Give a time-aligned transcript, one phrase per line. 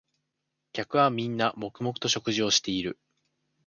[0.73, 2.97] 客はみんな黙々と食事をしている